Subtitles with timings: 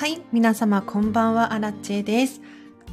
[0.00, 2.40] はい、皆様こんばんは、アラチェです。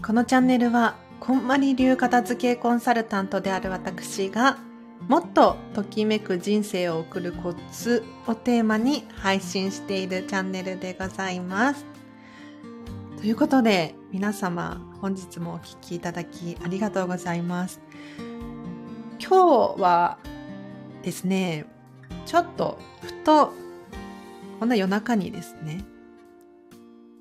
[0.06, 4.58] このチャンネルは、こんまり流片付けコンサルタントである私が、
[5.08, 11.86] もっとときめく人生を送るコツをテーマに配信しているチャンネルでございます。
[13.22, 17.80] ということで、皆様、本日もお聴きいただきありがとうございます。
[19.18, 20.18] 今日は
[21.04, 21.68] ですね、
[22.26, 23.54] ちょっとふと、
[24.60, 25.86] こんな夜中にですね、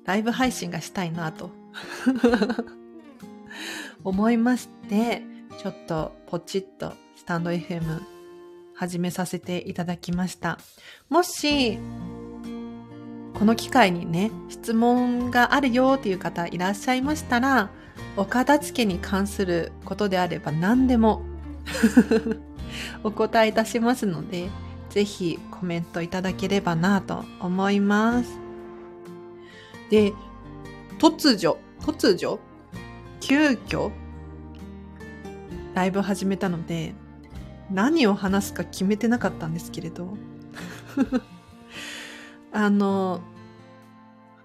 [0.07, 1.51] ライブ配信がしたいなと
[4.03, 5.21] 思いまして、
[5.61, 8.01] ちょっとポチッとスタンド FM
[8.73, 10.59] 始めさせていただきました。
[11.09, 11.77] もし、
[13.33, 17.69] この機会にね、質問があるよっていう方いらっしゃいましたら、
[18.15, 21.21] お片付けに関することであれば何でも
[23.03, 24.49] お答えいたしますので、
[24.89, 28.46] ぜひコメントいただければなと思います。
[29.89, 30.13] で、
[30.99, 32.39] 突如、突如、
[33.19, 33.91] 急遽、
[35.73, 36.93] ライブ始めたので、
[37.71, 40.17] 何を話すか決めてなかったんですけれど、
[42.51, 43.21] あの、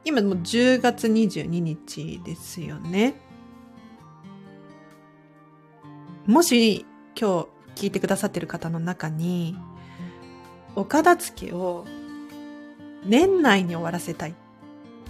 [0.04, 3.14] 今もう10月22日ですよね。
[6.26, 6.84] もし
[7.18, 9.56] 今日聞いてくださってる方の中に、
[10.74, 11.84] お片付けを
[13.04, 14.34] 年内に終わらせたい。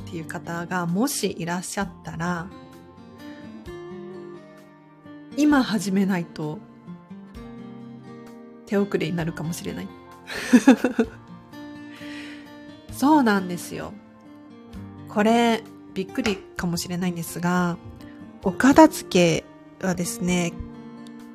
[0.06, 2.46] っていう方がもしいらっしゃったら、
[5.36, 6.58] 今始めないと
[8.66, 9.88] 手遅れになるかもしれない。
[12.92, 13.92] そうなんですよ。
[15.08, 15.62] これ、
[15.94, 17.76] びっくりかもしれないんですが、
[18.42, 19.44] お片付
[19.80, 20.52] けはですね、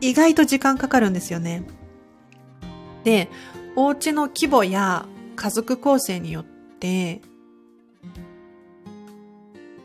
[0.02, 1.68] 意外と時間かかるんですよね。
[3.04, 3.30] で、
[3.76, 6.46] お家の規模や家族構成によっ
[6.80, 7.22] て、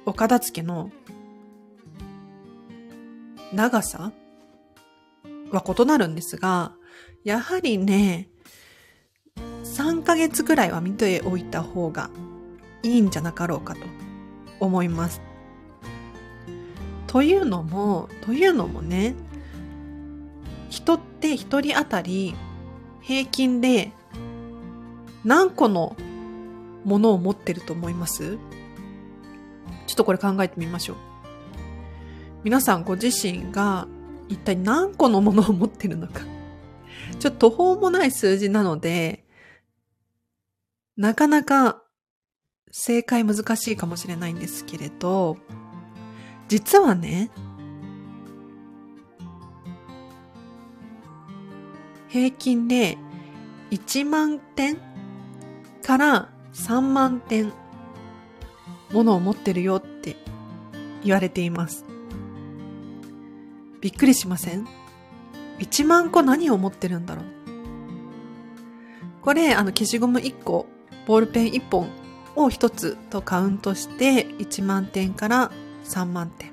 [0.05, 0.91] お片付けの
[3.53, 4.13] 長さ
[5.51, 6.73] は異なるんですが、
[7.25, 8.29] やはりね、
[9.65, 12.11] 3ヶ月くらいは見ておいた方が
[12.83, 13.81] いいんじゃなかろうかと
[14.59, 15.21] 思います。
[17.07, 19.15] というのも、というのもね、
[20.71, 22.35] 人って一人当たり
[23.03, 23.93] 平均で
[25.23, 25.95] 何個の
[26.85, 28.39] ものを持ってると思います？
[29.93, 30.97] ちょっとこれ考えてみましょう。
[32.45, 33.87] 皆さんご自身が
[34.31, 36.23] 一体何個のものを持ってるのか。
[37.21, 39.27] ちょっと途方もない数字なので、
[40.97, 41.83] なかなか
[42.71, 45.37] 正解難しいかもしれないんですけれど、
[46.49, 47.31] 実はね、
[52.09, 52.97] 平均で
[53.71, 54.79] 1万点
[55.83, 57.53] から3万点
[58.93, 60.17] ものを持ってるよって
[61.05, 61.85] 言われています。
[63.81, 64.67] びっくりしません
[65.59, 67.25] ?1 万個何を持ってるんだろう？
[69.23, 70.67] これ、あの、消しゴム1個、
[71.07, 71.89] ボールペン1本
[72.37, 75.51] を1つとカウントして1万点から
[75.85, 76.53] 3万点。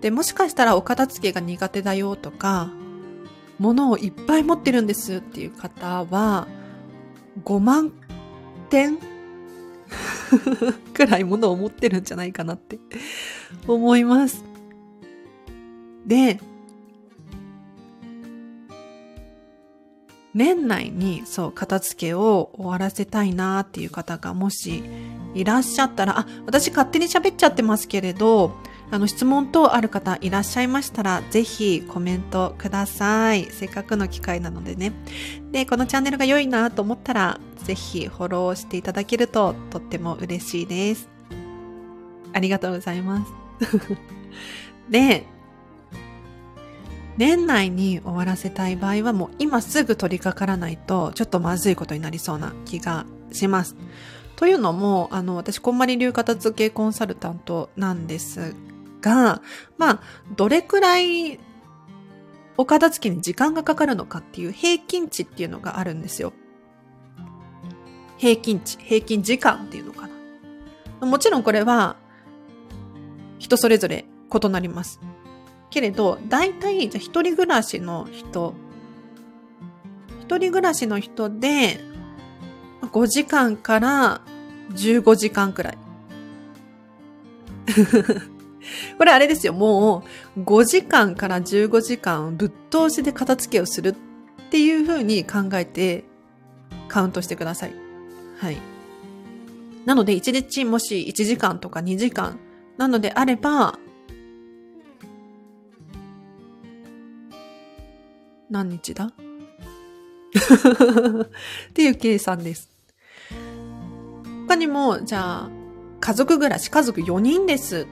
[0.00, 2.70] で、もしかしたらお片付けが苦手だよとか、
[3.58, 6.48] 物をいっぱい持ってるんですっていう方は、
[7.44, 7.92] 5万
[8.70, 8.98] 点
[10.94, 12.78] くらいものを持ってるんじゃないかなって
[13.66, 14.44] 思います。
[16.06, 16.40] で、
[20.32, 24.82] 年内にそう、片付けを終わらせたいなっていう方がもし
[25.34, 28.54] いらっしゃったら、あ、私勝手に喋っちゃってますけれど、
[28.90, 33.44] あの、質問等ある方いらっしゃいましたら、ぜひコメントください。
[33.50, 34.92] せっかくの機会なのでね。
[35.52, 41.08] で、このチャンネルが良いなと思ったら、ぜひフォローしていただけるととっても嬉しいです。
[42.32, 43.32] ありがとうございます。
[44.90, 45.24] で、
[47.16, 53.76] 年内に終わらせたい場合はもう今すぐ取り掛からないとちょっとまずいことになりそうな気がします。
[54.36, 58.54] というのも、あの、私、こんまり流片付けコンサルタントなんです
[59.00, 59.42] が、
[59.78, 60.00] まあ、
[60.36, 61.38] どれくらい
[62.56, 66.32] お片付けに時間がかかるのかっていう平均値っていうのがあるんですよ。
[68.18, 70.08] 平均値、平均時間っていうのか
[71.00, 71.06] な。
[71.06, 71.96] もちろんこれは
[73.38, 75.00] 人それぞれ異なります。
[75.70, 78.54] けれど、大体、じゃ一人暮らしの人、
[80.20, 81.80] 一人暮らしの人で、
[82.82, 84.20] 5時間から
[84.74, 85.78] 15時間くらい。
[88.98, 90.04] これあれですよ、も
[90.36, 93.94] う5時間から15時間ぶっ通しで片付けをするっ
[94.50, 96.04] ていう風に考えて
[96.88, 97.74] カウントしてください。
[98.38, 98.56] はい。
[99.86, 102.38] なので、1日もし1時間とか2時間
[102.76, 103.78] なのであれば、
[108.50, 109.06] 何日だ？
[109.12, 109.12] っ
[111.72, 112.68] ていう計算です。
[114.48, 115.50] 他にも、じゃあ、
[116.00, 117.86] 家族暮らし、家族4人です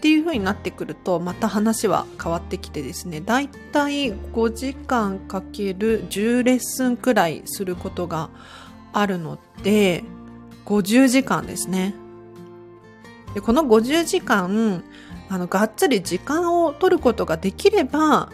[0.00, 8.30] っていう風になってくると、また話は変わってきてですね、だいたい5時間かける10レッスンくらいすることが
[8.94, 10.02] あるので、
[10.64, 11.94] 50時間ですね。
[13.34, 14.82] でこの50時間、
[15.28, 18.32] あの、がっつり時間を取ることができれば、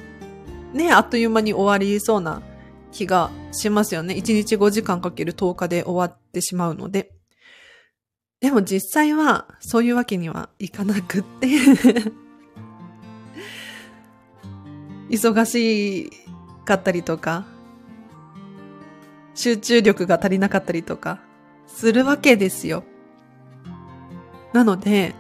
[0.72, 2.42] ね、あっという間に終わりそうな
[2.92, 4.14] 気がしますよね。
[4.14, 7.15] 1日5時間かける10日で終わってしまうので。
[8.46, 11.48] でも実際はそういうわけにはいかなくって
[15.10, 16.12] 忙し
[16.64, 17.44] かったりとか、
[19.34, 21.18] 集中力が足りなかったりとか、
[21.66, 22.84] するわけですよ。
[24.52, 25.16] なので、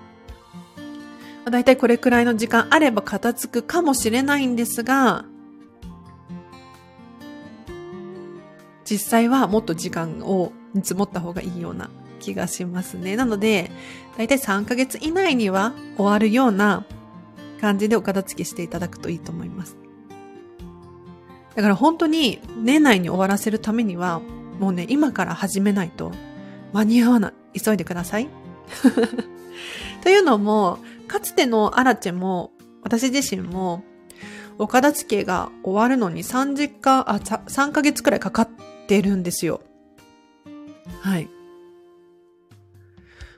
[1.50, 5.24] だいたいこれくらいの時間あれば片付くかもしれないんですが、
[8.88, 13.16] 実際はもっと時間を見積もった方がいいような気がしますね。
[13.16, 13.70] なので、
[14.16, 16.84] だいたい3ヶ月以内には終わるような
[17.60, 19.76] 感じでお片付けしていただくといいと思います。
[21.54, 24.20] だから本当に年内に終わらせるためには、
[24.60, 26.12] もうね、今から始めないと
[26.72, 27.60] 間に合わない。
[27.60, 28.28] 急いでください。
[30.02, 30.78] というのも、
[31.08, 32.52] かつてのアラチェも、
[32.82, 33.82] 私自身も、
[34.58, 38.48] お片付けが終わるのに3時間、あ、3ヶ月くらいかかっ
[38.86, 39.60] てるんですよ。
[41.00, 41.28] はい。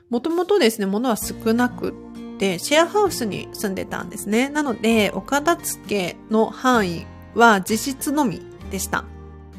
[0.09, 4.49] もともとですね、物は少なくって、シェアハウスに住んでたんですね。
[4.49, 8.41] なので、お片付けの範囲は実質のみ
[8.71, 9.05] でした。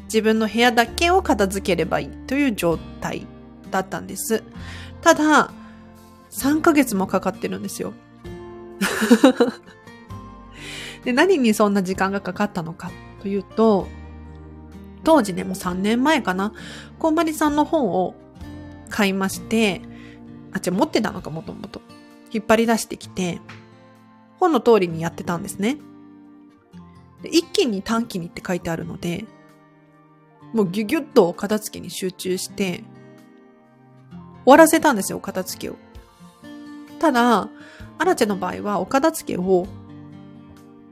[0.05, 3.25] 自分の部屋だけを片付ければいいという状態
[3.71, 4.43] だったんです。
[5.01, 5.53] ただ、
[6.31, 7.93] 3ヶ月もかかってるんですよ。
[11.05, 13.87] で、何にそんな時間がかかったのかというと、
[15.05, 16.51] 当時ね、もう3年前かな、
[16.99, 18.15] こんまりさんの本を
[18.89, 19.81] 買いまして、
[20.53, 21.81] あ、違う、持ってたのか、もともと。
[22.31, 23.39] 引っ張り出してきて、
[24.39, 25.77] 本の通りにやってたんですね。
[27.21, 29.25] で一気に短期にって書いてあるので、
[30.53, 32.83] もうギュギュッと片付けに集中して、
[34.43, 35.75] 終わらせたんですよ、片付けを。
[36.99, 37.49] ただ、
[37.97, 39.67] アラチェの場合はお片付けを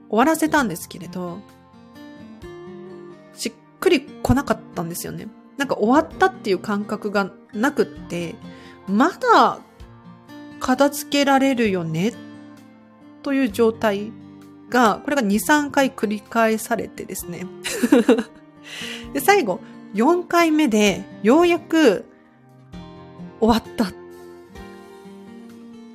[0.09, 1.39] 終わらせたんですけれど、
[3.33, 5.27] しっくり来なかったんですよね。
[5.57, 8.35] なんか終わったっていう感覚がなくって、
[8.89, 9.59] まだ
[10.59, 12.13] 片付けられるよね？
[13.23, 14.11] という状態
[14.69, 17.45] が、これが2、3回繰り返されてですね。
[19.13, 19.59] で、最後、
[19.93, 22.05] 4回目で、ようやく
[23.39, 23.91] 終わった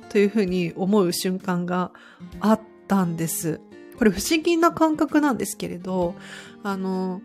[0.09, 1.91] というふうに思う瞬間が
[2.39, 3.61] あったんです。
[3.97, 6.15] これ不思議な感覚なんですけれど、
[6.63, 7.21] あの、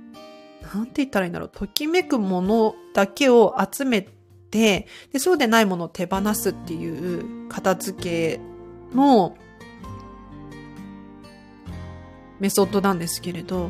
[0.74, 1.50] なんて言ったらいいんだろう。
[1.52, 4.19] ときめくものだけを集めて、
[4.50, 4.86] で、
[5.18, 8.40] そうでないものを手放すっていう片付け
[8.94, 9.36] の
[12.40, 13.68] メソッドなんですけれど、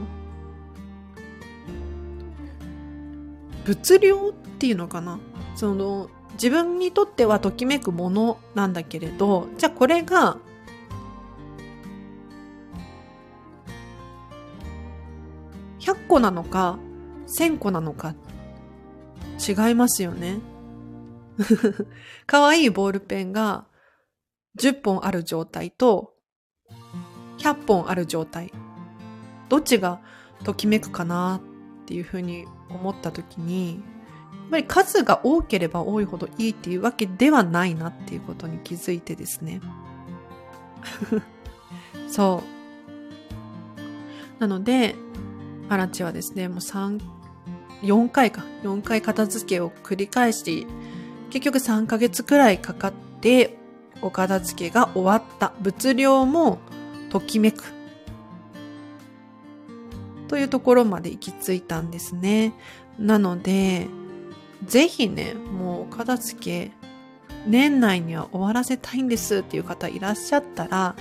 [3.65, 5.21] 物量っていうのかな？
[5.55, 10.39] その、自分にとってはときめくものなんだけれど、じゃあこれが、
[15.81, 16.79] 100個なのか、
[17.27, 18.15] 1000個なのか、
[19.47, 20.39] 違いますよね。
[22.27, 23.67] 可愛いボールペンが
[24.59, 26.15] 10本ある状態と、
[27.39, 28.53] 100本ある状態。
[29.49, 30.01] どっちが
[30.45, 31.41] ときめくかな
[31.83, 33.81] っていうふうに思った時に、や
[34.47, 39.61] っぱり数が多ければ多いほどいいっていうわけではないなっていうことに気づいてですね。
[42.09, 42.43] そ
[44.39, 44.41] う。
[44.41, 44.97] なので、
[45.69, 47.01] アラチはですね、もう3、
[47.83, 50.67] 4回か、4回片付けを繰り返し、
[51.31, 53.57] 結局3ヶ月くらいかかって、
[54.03, 55.53] お片付けが終わった。
[55.61, 56.59] 物量も
[57.11, 57.65] ときめく。
[60.29, 62.53] というところまで行き着いたんですね。
[62.99, 63.89] なので、
[64.65, 66.73] ぜひね、もうお片付け、
[67.47, 70.95] 年内には終わらせたいんですっていう方いらっしゃったら、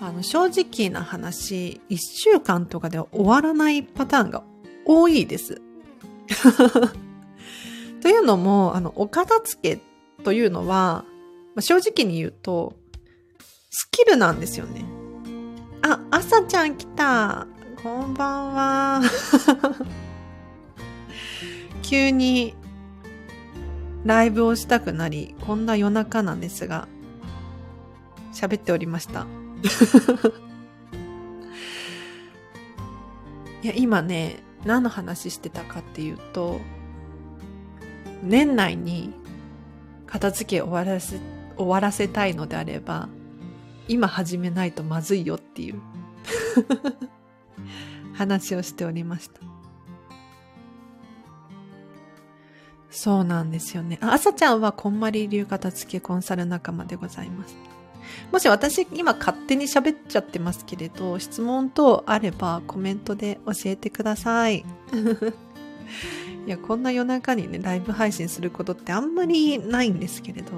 [0.00, 4.42] あの、正直な話、一週間とかでは終わらないパターンが
[4.84, 5.62] 多いです。
[8.00, 9.82] というのも、あの、お片付け
[10.24, 11.04] というのは、
[11.54, 12.74] まあ、正直に言うと、
[13.70, 14.84] スキルなんですよね。
[15.82, 17.46] あ、朝ちゃん来た。
[17.82, 19.00] こんばんは。
[21.82, 22.54] 急に
[24.04, 26.88] ライブをしたくなり、こんな夜中なんですが、
[28.32, 29.26] 喋っておりました。
[33.62, 36.60] いや、今ね、何の話してたかっていうと、
[38.26, 39.12] 年内に
[40.06, 41.18] 片付け終わらせ、
[41.56, 43.08] 終わらせたいのであれば、
[43.88, 45.80] 今始めないとまずいよっていう
[48.14, 49.40] 話をしておりました。
[52.90, 53.98] そうなんですよね。
[54.00, 57.54] あ、朝ちゃんはこんまり流片付けコンサル仲間でございます。
[58.32, 64.64] もし私今勝手に喋っちゃってますけれど、質問等あればコメントで教えてください。
[66.46, 70.52] いや、こんな夜中にね、ライブ配信することってあんまりないんですけれど、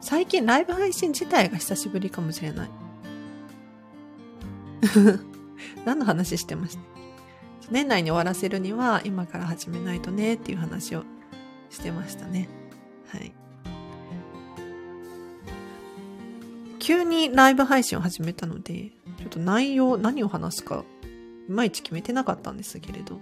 [0.00, 2.70] 最近ライブ配信自体が久しぶりかもしれない。
[5.84, 6.82] 何の話してました？
[7.70, 11.04] 年内に終わらせるには今から始めないとねっていう話を
[11.70, 12.48] してましたね。
[13.08, 13.32] はい。
[16.78, 20.84] 急にライブ配信を始めたので、ちょっと内容、何を話すか、
[21.48, 23.20] いまいち決めてなかったんですけれど。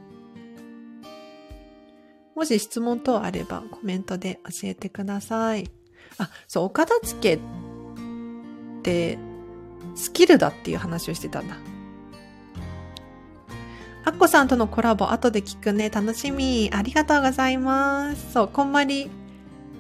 [2.37, 5.71] もし質問等あればコメントで教えてください。
[6.19, 9.19] あ、そう、お片付けって
[9.95, 11.57] スキルだっていう話をしてたんだ。
[14.05, 15.89] アッコさんとのコラボ後で聞くね。
[15.91, 16.71] 楽しみ。
[16.73, 18.33] ありがとうございます。
[18.35, 19.11] そう、こんまり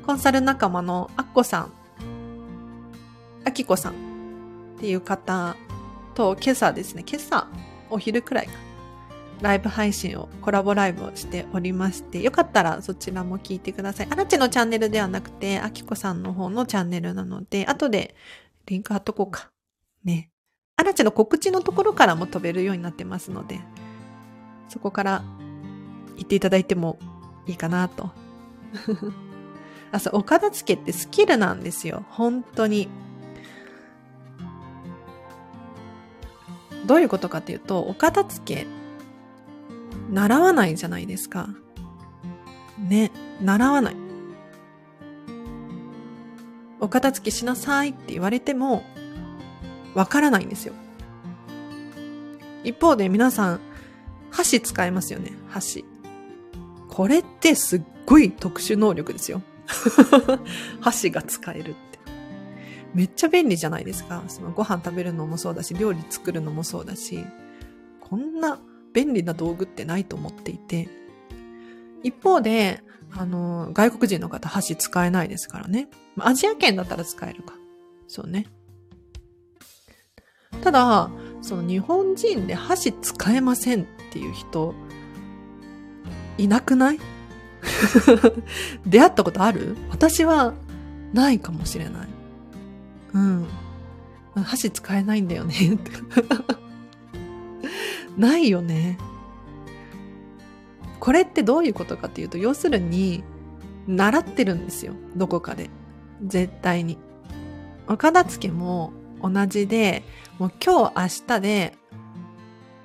[0.06, 1.72] コンサル仲間のアッコさん、
[3.44, 5.56] アキコさんっていう方
[6.14, 7.48] と今朝ですね、今朝
[7.90, 8.65] お昼くらいか。
[9.42, 14.08] ライブ配信を、コラボライブをしておりまして、よかったらそちらも聞いてください。
[14.10, 18.14] アラチのチャンネルではなくて、アキコさんの方のチャンネルなので、後で
[18.66, 19.50] リンク貼っとこうか。
[20.04, 20.30] ね。
[20.76, 23.60] アラチの告知のところからも飛べるようになってますので、
[24.68, 25.24] そこから
[26.16, 26.98] 言っていただいても
[27.46, 28.10] いいかなと。
[29.92, 32.04] あ、そう、お片付けってスキルなんですよ。
[32.10, 32.88] 本当に。
[36.86, 38.66] どういうことかっていうと、お片付け、
[40.10, 41.48] 習わないじゃないですか。
[42.78, 43.10] ね、
[43.40, 43.96] 習わない。
[46.78, 48.84] お片付けしなさいって言われても、
[49.94, 50.74] わからないんですよ。
[52.64, 53.60] 一方で皆さん、
[54.30, 55.32] 箸使えますよね。
[55.48, 55.84] 箸。
[56.88, 59.42] これってすっごい特殊能力ですよ。
[60.80, 61.76] 箸が使えるって。
[62.94, 64.22] めっちゃ便利じゃないですか。
[64.28, 67.24] そのご飯食べるのもそうだし、料理作るのもそうだし、
[68.00, 68.58] こんな
[68.96, 70.88] 便利な道具ってないと思っていて。
[72.02, 75.88] 一方で、あの、外国人の方箸使えないですからね。
[76.18, 77.52] アジア圏だったら使えるか。
[78.08, 78.46] そうね。
[80.62, 81.10] ただ、
[81.42, 84.74] その日本人で箸使えませんっていう人、
[86.38, 86.98] いなくない？
[88.86, 89.76] 出会ったことある？
[89.90, 90.54] 私は
[91.12, 92.08] ないかもしれない。
[93.12, 93.46] うん。
[94.42, 95.54] 箸使えないんだよね
[98.16, 98.98] ないよね。
[101.00, 103.22] これってどういうことかっていうと、要するに、
[103.86, 104.94] 習ってるんですよ。
[105.14, 105.70] どこかで。
[106.24, 106.98] 絶対に。
[107.88, 108.92] お片付けも
[109.22, 110.02] 同じで、
[110.38, 111.74] もう今日明日で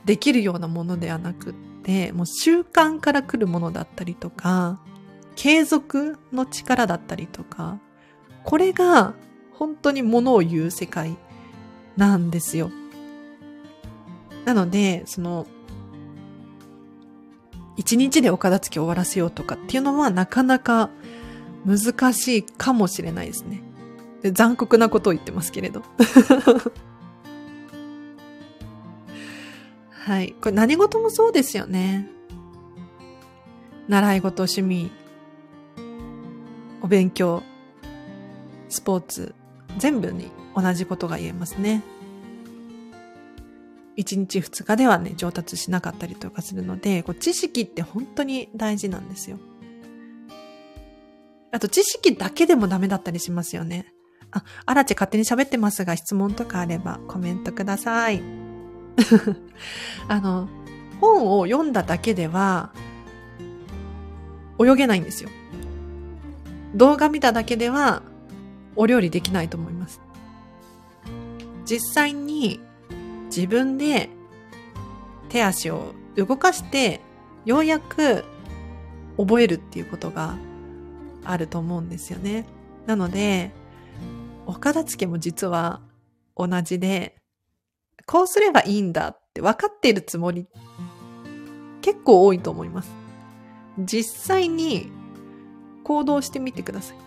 [0.05, 4.79] できるようなものではなくって、もう習慣から来るものだったりとか、
[5.35, 7.79] 継続の力だったりとか、
[8.43, 9.13] これが
[9.53, 11.17] 本当にものを言う世界
[11.97, 12.71] なんですよ。
[14.45, 15.47] なので、その、
[17.77, 20.89] 一日でお片付け終わらせようとかっていうのはなかなか
[21.65, 23.63] 難しいかもしれないですね。
[24.21, 25.81] で残酷なことを言ってますけれど。
[29.89, 30.33] はい。
[30.41, 32.07] これ何事もそうですよね。
[33.87, 34.91] 習い事、趣味、
[36.81, 37.43] お勉強、
[38.69, 39.35] スポーツ、
[39.77, 41.83] 全部に同じことが言えますね。
[44.01, 49.39] 1日2日ではね、上達しなかったりとかするので、こう知識って本当に大事なんですよ。
[51.51, 53.93] あと知識だけでもダメだったりしますよね。
[54.31, 58.21] あ、あらち勝手に喋ってますが質問とかあればコメントください。
[60.07, 60.47] あの、
[60.99, 62.71] 本を読んだだけでは
[64.59, 65.29] 泳げないんですよ。
[66.73, 68.01] 動画見ただけでは
[68.75, 70.01] お料理できないと思います。
[71.65, 72.61] 実際に
[73.35, 74.09] 自分で
[75.29, 76.99] 手足を動かして
[77.45, 78.25] ようやく
[79.17, 80.35] 覚えるっていうことが
[81.23, 82.45] あると思うんですよね。
[82.85, 83.51] なので、
[84.45, 85.81] お片付けも実は
[86.35, 87.15] 同じで、
[88.05, 90.47] こうすればいいんだって分かっているつもり
[91.81, 92.91] 結構多いと思います。
[93.79, 94.91] 実際に
[95.83, 96.97] 行動してみてください。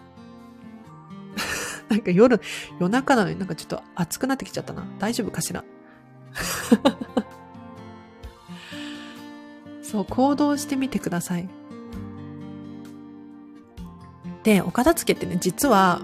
[1.90, 2.40] なんか夜、
[2.80, 4.86] 夜中なのになんかちょっと暑くなってきちゃったな。
[4.98, 5.64] 大丈夫かしら？
[9.82, 11.48] そう、行動してみてください。
[14.42, 16.02] で、お片付けってね、実は、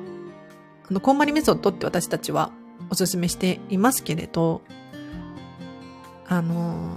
[0.88, 2.52] あの、こんまりメソッドって私たちは
[2.88, 4.62] おすすめしていますけれど、
[6.26, 6.96] あの、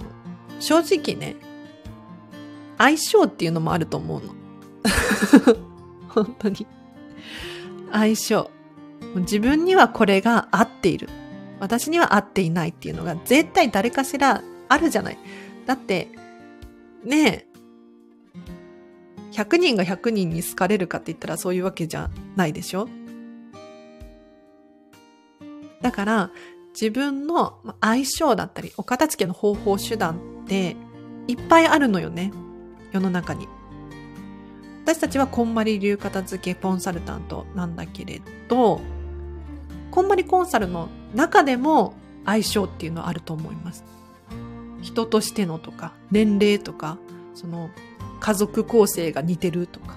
[0.60, 1.36] 正直ね、
[2.78, 4.34] 相性っていうのもあると思うの。
[6.08, 6.66] 本当に。
[7.92, 8.50] 相性。
[9.16, 11.08] 自分にはこれが合っている。
[11.64, 15.18] 私には合っていないっていうのが絶対誰かしらあるじゃない。
[15.64, 16.08] だって、
[17.02, 17.46] ねえ、
[19.32, 22.86] 100人が100人に好かれるかって言ったらそういうわけじゃないでしょ
[25.80, 26.30] だから、
[26.74, 30.76] 自分の相性だったり、お片付けの方法手段って
[31.28, 32.30] いっぱいあるのよね。
[32.92, 33.48] 世の中に。
[34.84, 38.82] 私たちはこんまり流片付けコンサルタントなんだけれど、
[39.90, 41.94] こんまりコンサルの中でも
[42.24, 43.84] 相性っていうのはあると思います。
[44.82, 46.98] 人としてのとか、年齢とか、
[47.34, 47.70] その
[48.20, 49.96] 家族構成が似てるとか。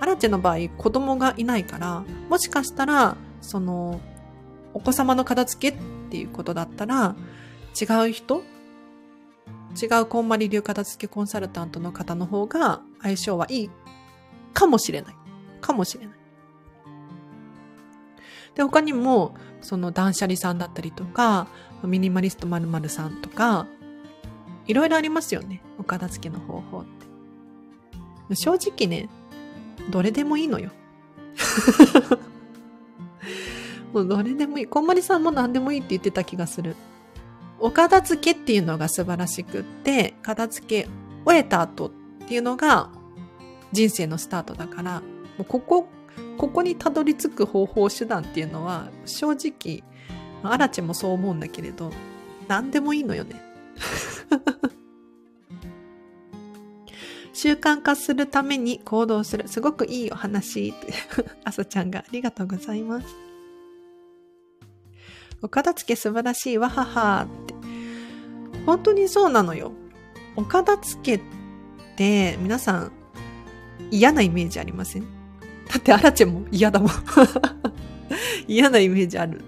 [0.00, 4.00] アラチェの場合、子供がいないから、もしかしたら、その、
[4.74, 7.16] お子様の片付けっていうことだったら、
[7.80, 8.42] 違う人
[9.80, 13.70] 違うこんまり流片付けコンサルタントの方の方が相性はいい
[14.54, 15.14] かもしれない。
[15.60, 16.17] かもしれない。
[18.58, 21.46] で、他にも、その断捨離さんだったりとか、
[21.84, 23.68] ミニマリスト〇〇さんとか、
[24.66, 25.62] いろいろありますよね。
[25.78, 26.84] お片付けの方法っ
[28.28, 28.34] て。
[28.34, 29.08] 正直ね、
[29.90, 30.72] どれでもいいのよ。
[33.94, 34.66] もうどれでもいい。
[34.66, 36.74] こんまりさんも何でもいいって言ってた気がする。
[37.60, 40.88] お片付けっていうのが素晴らしくって、片付け
[41.24, 41.90] 終えた後っ
[42.26, 42.90] ていうのが
[43.70, 45.00] 人生のスタートだから、も
[45.42, 45.88] うここ、
[46.38, 49.82] ここにたどり着く方法手段っていうのは正直、
[50.42, 51.90] アラチもそう思うんだけれど、
[52.46, 53.42] 何でもいいのよね。
[57.34, 59.46] 習慣化するために行動する。
[59.48, 60.72] すごくいいお話。
[61.44, 63.06] あさちゃんがありがとうございます。
[65.42, 67.54] お片付け素晴らしいわははって。
[68.66, 69.72] 本当にそうなのよ。
[70.36, 71.26] お片付けっ
[71.96, 72.92] て皆さん
[73.90, 75.17] 嫌なイメージありません？
[75.68, 76.90] だってアラチェも嫌だもん
[78.48, 79.44] 嫌なイメージある。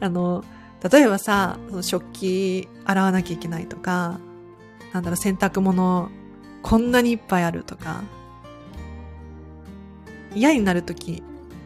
[0.00, 0.44] あの、
[0.90, 4.20] 例えばさ、食器洗わなきゃいけないとか、
[4.92, 6.10] なんだろう、洗濯物
[6.62, 8.02] こんなにいっぱいあるとか、
[10.34, 11.22] 嫌になるとき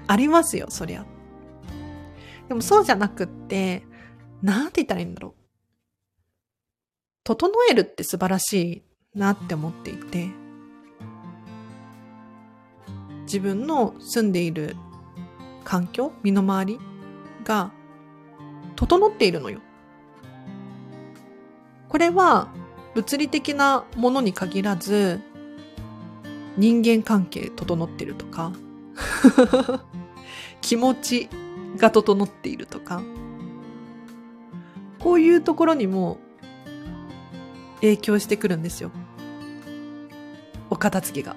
[0.06, 1.04] ありますよ、そりゃ。
[2.48, 3.84] でもそうじゃなくって、
[4.42, 5.40] なんて言ったらいいんだろう。
[7.24, 10.30] 整えるって素晴らしいなって思っていて、
[13.30, 14.74] 自分の住んでいる
[15.62, 16.80] 環境、身の回り
[17.44, 17.70] が
[18.74, 19.60] 整っているのよ。
[21.88, 22.48] これは
[22.96, 25.20] 物理的なものに限らず、
[26.56, 28.50] 人間関係整ってるとか、
[30.60, 31.28] 気持ち
[31.76, 33.00] が整っているとか、
[34.98, 36.18] こういうところにも
[37.76, 38.90] 影響してくるんですよ。
[40.68, 41.36] お片付けが。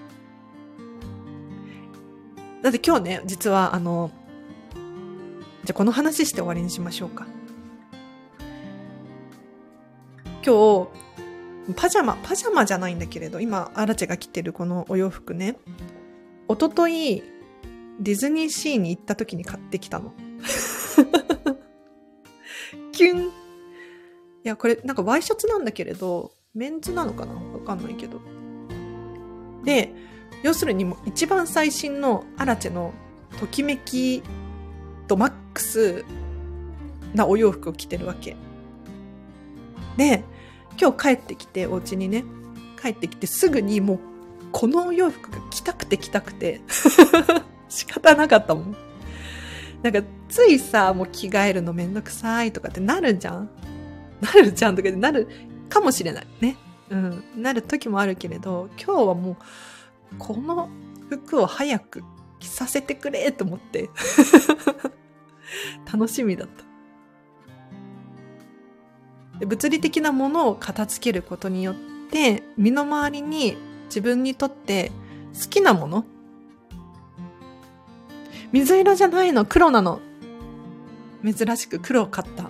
[2.64, 4.10] だって今日ね、実はあの、
[5.66, 7.28] じゃこの話して終わりにしましょうか。
[10.46, 10.90] 今日、
[11.76, 15.58] パジャマ、パジャマじゃないんだけれど、今、アラチェが着てるこのお洋服ね、
[16.48, 17.22] おととい、
[18.00, 20.14] ディズニーシーに行った時に買ってきたの。
[22.94, 23.30] キュン。
[23.30, 23.32] い
[24.44, 27.34] や、これなんかワイシャツなんだけれど、メンズなのかな？
[27.34, 28.22] わかんないけど。
[29.66, 29.93] で、
[30.44, 32.94] 要するにもう一番最新のアラチェの
[33.40, 34.22] ときめき
[35.08, 36.06] とマックス
[37.14, 38.36] なお洋服を着てるわけ。
[39.98, 40.24] で、
[40.80, 42.26] 今日帰ってきて、お家にね、
[42.82, 44.00] 帰ってきてすぐにもう
[44.52, 46.62] このお洋服が着たくて着たくて
[47.70, 48.76] 仕方なかったもん。
[49.82, 53.50] なんか、ついさ、もう着替えるのめんどくさいとかってなるじゃん
[54.22, 55.28] なるじゃんとかってなる
[55.68, 56.28] かもしれない。
[56.40, 56.56] ね。
[56.90, 57.24] うん。
[57.36, 59.36] なる時もあるけれど、今日はもう、
[60.20, 60.70] この
[61.10, 62.04] 服を早く
[62.40, 63.90] 着させてくれと思って
[65.92, 66.64] 楽しみだった。
[69.46, 71.76] 物理的なものを片付けることによっ
[72.12, 74.92] て、身の回りに自分にとって
[75.34, 76.06] 好きなもの
[78.52, 80.00] 水色じゃないの、黒なの。
[81.24, 82.50] 珍しく黒を買った。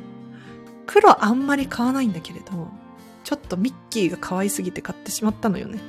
[0.86, 2.68] 黒あんまり買わないんだけれど、
[3.24, 5.80] ちょっとミッキーが可愛すぎて買ってしまったのよね。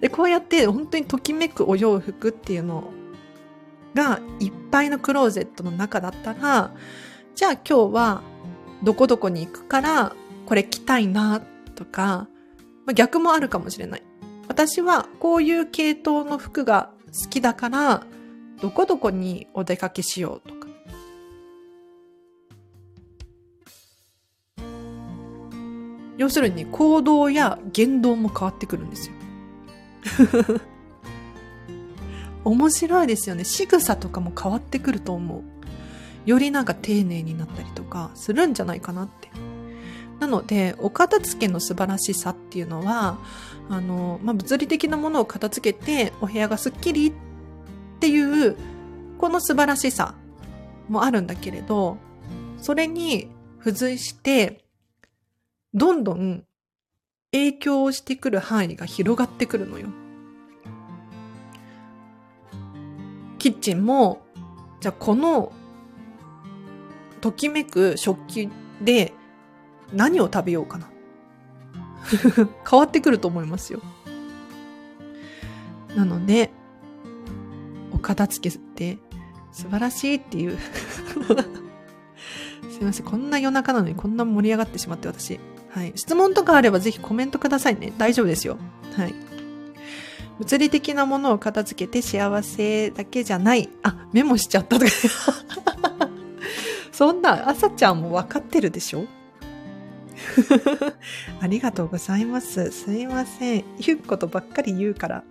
[0.00, 2.90] で、こうやって本当にときめくお洋服っていうの
[3.94, 6.72] がいっぱいのクローゼットの中だったら、
[7.34, 8.22] じゃあ今日は
[8.82, 10.14] どこどこに行くから
[10.46, 11.40] これ着たいな
[11.74, 12.28] とか、
[12.86, 14.02] まあ、逆もあるかもしれない。
[14.46, 16.90] 私はこういう系統の服が
[17.22, 18.06] 好きだから
[18.60, 20.64] どこどこにお出かけしようとか。
[26.16, 29.14] 要するに行動や言動も変わってくるんですよ。
[32.44, 33.44] 面白いですよね。
[33.44, 35.42] 仕草とかも変わってくると思う。
[36.26, 39.30] よりなんか丁寧になったりとかするんじゃないかなって。
[40.20, 43.18] なので、お片付けの素晴らしさっていうのは、
[43.68, 47.12] あの、まあ、物理的なものを片付けてお部屋がスッキリっ
[48.00, 48.56] ていう、
[49.18, 50.14] この素晴らしさ
[50.88, 51.98] もあるんだけれど、
[52.58, 54.64] それに付随して、
[55.74, 56.44] どんどん
[57.34, 59.88] 影響してくる範囲が広がってくるのよ。
[63.40, 64.22] キッチンも、
[64.80, 65.52] じゃあこの、
[67.20, 68.48] ときめく食器
[68.80, 69.12] で
[69.92, 70.88] 何を食べようかな。
[72.70, 73.80] 変わってくると思いますよ。
[75.96, 76.52] なので、
[77.92, 78.98] お片付けって
[79.50, 80.58] 素晴らしいっていう
[82.70, 83.06] すいません。
[83.06, 85.40] こんな夜中なのにこんな盛り上がってしまって私。
[85.74, 85.92] はい。
[85.96, 87.92] 質問とかあればぜひコメントくださいね。
[87.98, 88.58] 大丈夫ですよ。
[88.96, 89.14] はい。
[90.38, 93.68] 物理的なものを片付けて幸せだけじゃない。
[93.82, 94.92] あ、メモしちゃったとか。
[96.92, 99.04] そんな、朝ちゃんもわかってるでしょ？
[101.42, 102.70] ありがとうございます。
[102.70, 103.64] すいません。
[103.80, 105.24] 言うことばっかり言うから。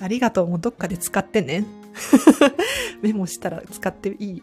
[0.00, 0.48] ありがとう。
[0.48, 1.66] もうどっかで使ってね。
[3.02, 4.42] メモしたら使っていい、い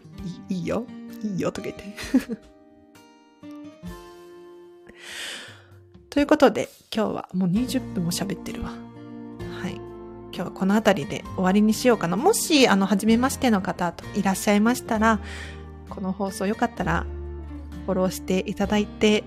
[0.50, 0.86] いいいよ。
[1.24, 1.50] いいよ。
[1.50, 2.51] とか言って。
[6.12, 8.68] ということで、今日はもう20分も喋ってるわ。
[8.68, 9.76] はい。
[9.76, 12.18] 今日はこの辺りで終わりにしようかな。
[12.18, 15.20] もし、あの、初めましての方といらっしゃいましたら、
[15.88, 17.06] この放送よかったら、
[17.86, 19.24] フォローしていただいて、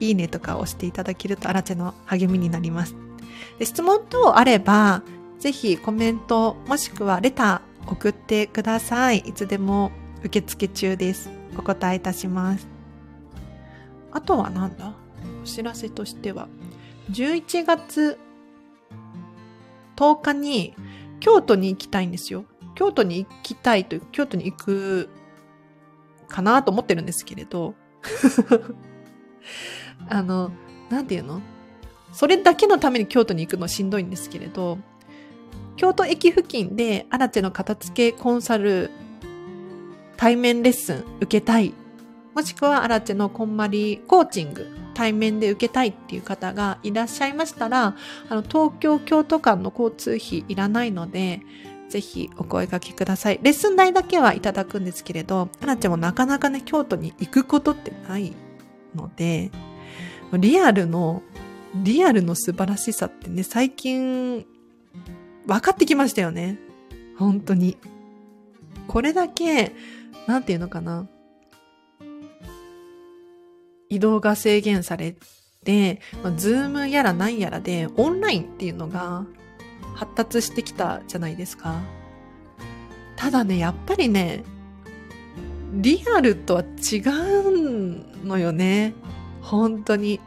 [0.00, 2.96] いいねとか押していただけると、あらちの励みになります。
[3.58, 5.02] で質問等あれば、
[5.38, 9.18] ぜひコメント、もしくはレター送ってください。
[9.18, 9.92] いつでも
[10.24, 11.28] 受付中です。
[11.58, 12.66] お答えいたします。
[14.10, 14.94] あとはなんだ？
[15.48, 16.48] 知らせとしては、
[17.10, 18.18] 11月
[19.96, 20.74] 10日に
[21.20, 22.44] 京都に行きたいんですよ。
[22.74, 25.08] 京都に行きたいという、京都に行く
[26.28, 27.74] かなと思ってるんですけれど、
[30.08, 30.52] あの、
[30.90, 31.40] なんていうの？
[32.12, 34.78] それだけのために京都に行くのしんどいんですけれど、
[35.76, 38.90] 京都駅付近でアラチェの片付けコンサル
[40.16, 41.74] 対面レッスン受けたい。
[42.34, 47.94] もしくはアラチェのこんまりコーチング対面で受けたいっていう方がいらっしゃいましたら、
[48.28, 51.40] あの、東京京都間の交通費いらないので、
[51.88, 53.38] ぜひお声掛けください。
[53.40, 58.32] レッスン代だけはいただくんですけれど、アラチェもなかなかね、京都に行くことってない
[58.96, 59.52] ので、
[60.32, 61.22] リアルの、
[61.76, 64.46] リアルの素晴らしさってね、最近、
[65.46, 66.58] 分かってきましたよね。
[67.16, 67.76] 本当に。
[68.88, 69.76] これだけ、
[70.26, 71.06] なんていうのかな。
[73.98, 75.16] 移動が制限され
[75.64, 79.26] て、まあ、ズームやらなんやらで、オンラインっていうのが
[79.94, 81.80] 発達してきたじゃないですか。
[83.16, 84.44] ただね、やっぱりね、
[85.72, 88.94] リアルとは違うのよね。
[89.42, 90.20] 本当に。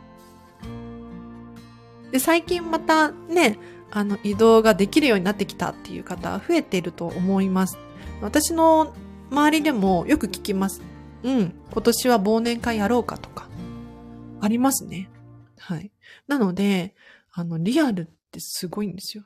[2.11, 3.57] で、最近またね、
[3.89, 7.77] あの、移動ができるようになってきたっていう方増えていると思います。
[8.21, 8.93] 私の
[9.31, 10.81] 周りでもよく聞きます。
[11.23, 13.50] うん、今年は忘年会やろうかとか。
[14.41, 15.09] ありますね。
[15.59, 15.91] はい。
[16.27, 16.95] なので、
[17.33, 19.23] あの、リアルってすごいんですよ。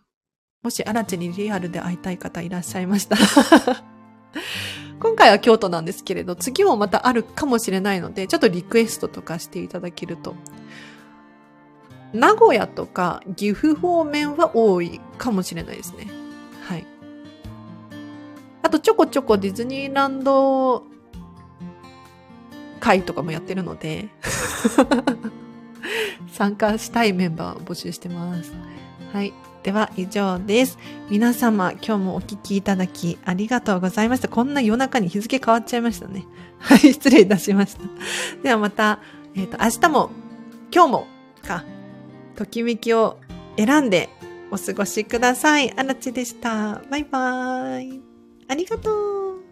[0.61, 3.21] もし、アラチェにリアルで会いたい方いらっしゃいましたら
[4.99, 10.35] 今回は京都なんですけれど、次もまたあるかもしれないので、ちょっとリクエストとかしていただけると。
[12.13, 16.07] 名古屋とか岐阜方面は多いかもしれないですね。
[16.61, 16.85] はい。
[18.63, 20.83] あとちょこちょこディズニーランド
[22.85, 24.09] 会とかもやってるので
[26.31, 28.53] 参加したいメンバーを募集してます。
[29.11, 29.33] はい。
[29.63, 30.77] では以上です。
[31.09, 34.27] 皆様、今日もお聞きいただきありがとうございました。
[34.27, 36.27] こんな夜中に日付変わっちゃいましたね。
[36.59, 37.81] はい、失礼いたしました。
[38.43, 38.99] ではまた、
[39.33, 40.11] えっ、ー、と、明日も、
[40.71, 41.07] 今日も、
[41.41, 41.63] か、
[42.35, 43.17] ときめきを
[43.57, 44.09] 選んで
[44.51, 45.71] お過ごしください。
[45.75, 46.83] あらちでした。
[46.91, 48.01] バイバーイ。
[48.47, 49.44] ありがとう。